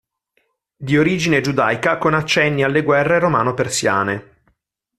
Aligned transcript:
Di 0.77 0.97
origine 0.97 1.41
giudaica 1.41 1.99
con 1.99 2.15
accenni 2.15 2.63
alle 2.63 2.81
guerre 2.81 3.19
romano-persiane. 3.19 4.41